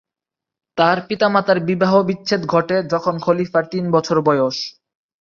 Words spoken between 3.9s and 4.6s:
বছর বয়স।